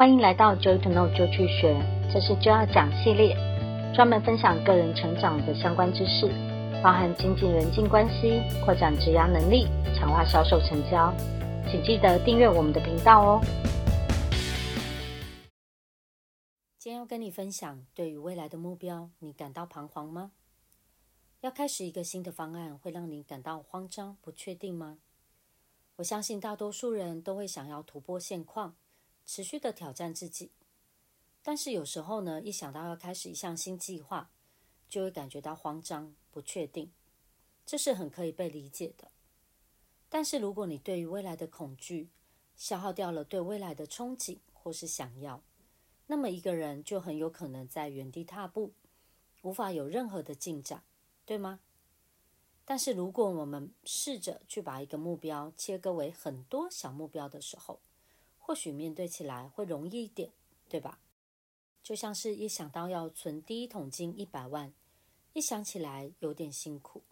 [0.00, 1.74] 欢迎来到 Joy to Know 就去学，
[2.14, 3.34] 这是就要讲系列，
[3.92, 6.28] 专门分享个人成长的相关知识，
[6.80, 9.66] 包含经济人际关系、扩展职涯能力、
[9.96, 11.12] 强化销售成交。
[11.68, 13.40] 请记得订阅我们的频道哦。
[16.78, 20.30] 今天要跟你分享，对于未来的目标，你感到彷徨吗？
[21.40, 24.98] 要开始一个新的方案，会让你感到慌张、不确定吗？
[25.96, 28.76] 我相信大多数人都会想要突破现况。
[29.30, 30.50] 持续的挑战自己，
[31.42, 34.30] 但是有时候呢，一想到要开始一项新计划，
[34.88, 36.90] 就会感觉到慌张、不确定，
[37.66, 39.10] 这是很可以被理解的。
[40.08, 42.08] 但是如果你对于未来的恐惧
[42.56, 45.42] 消耗掉了对未来的憧憬或是想要，
[46.06, 48.72] 那么一个人就很有可能在原地踏步，
[49.42, 50.82] 无法有任何的进展，
[51.26, 51.60] 对吗？
[52.64, 57.78] 但是如果我们试着去把一个目标切割为很多小目标的时候，
[58.48, 60.32] 或许面对起来会容易一点，
[60.70, 61.00] 对吧？
[61.82, 64.72] 就像是一想到要存第一桶金一百万，
[65.34, 67.02] 一想起来有点辛苦，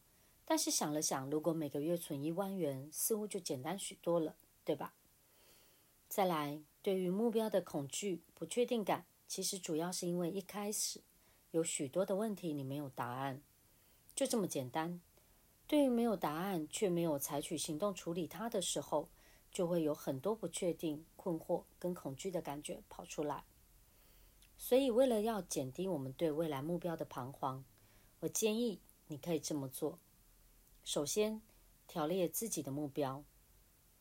[0.46, 4.94] 但是想了想，如果每个月存一万元，似乎就简单许多了，对吧？
[6.08, 11.02] 再来，对于目标的恐惧、不确定感，其实主要是因为一开始
[11.50, 13.42] 有许多的问题你没有答案，
[14.14, 15.02] 就这么简单。
[15.66, 19.10] 对于没有答案却没有采取行动处理它的时候，
[19.56, 23.46] 就会有很多不确定、困惑跟恐惧的感觉跑出来。
[24.58, 27.64] 所以，为了要减低我们对未来目标的彷徨，
[28.20, 29.98] 我建议你可以这么做：
[30.84, 31.40] 首先，
[31.86, 33.24] 条列自己的目标。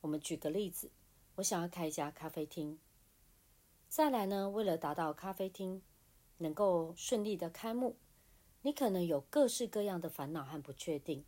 [0.02, 0.92] 我们举个例子，
[1.36, 2.78] 我想要开一家咖啡厅。
[3.88, 5.82] 再来呢，为了达到咖啡厅
[6.40, 7.96] 能够顺利的开幕，
[8.62, 11.24] 你可能有各式各样的烦恼和不确定。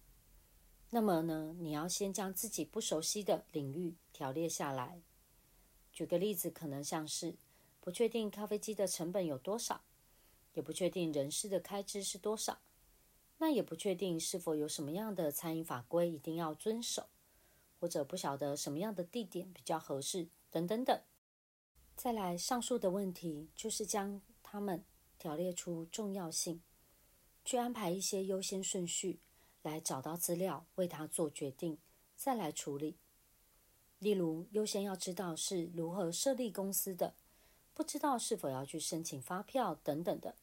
[0.89, 5.01] 那么呢，你要先将自己不熟悉的领域条列下来。
[5.91, 7.35] 举个例子，可能像是
[7.81, 9.83] 不确定咖啡机的成本有多少，
[10.53, 12.61] 也不确定人事的开支是多少，
[13.39, 17.09] 那也不确定是否有什么样的餐饮法规一定要遵守，
[17.79, 21.01] 或者不晓得什么样的地点比较合适，等等等。
[21.95, 24.85] 再来，上述的问题就是将它们
[25.17, 26.61] 条列出重要性，
[27.43, 29.19] 去安排一些优先顺序。
[29.67, 31.77] 来找到资料，为他做决定，
[32.15, 32.95] 再来处理。
[33.99, 37.15] 例如，优先要知道是如何设立公司的，
[37.73, 40.35] 不知道是否要去申请发票等等的，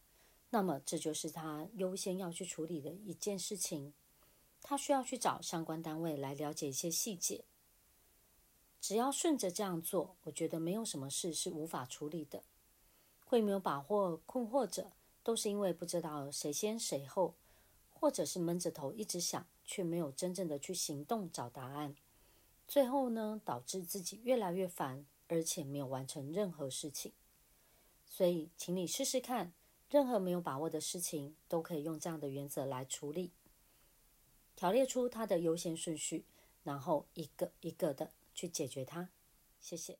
[0.50, 3.94] 那么这就是他优先要去处理的一件事情。
[4.60, 7.44] 他需要去找相关单位来了解一些细节。
[8.80, 12.42] 只要顺着这样做，我觉得没有什么事是无法处理的。
[13.24, 14.92] 会没有把握、困惑者，
[15.22, 17.34] 都是因为不知道谁先谁后。
[17.94, 21.96] 或者是闷着头一直想，却没有真正的去行动找答案，
[22.68, 27.12] 最后呢，导致自己越来越烦，而且没有完成任何事情。
[28.06, 29.54] 所以，请你试试看，
[29.88, 33.32] 任何没有把握的事情，都可以用这样的原则来处理，
[34.54, 36.26] 条列出它的优先顺序，
[36.62, 39.08] 然后一个一个的去解决它。
[39.60, 39.98] 谢谢。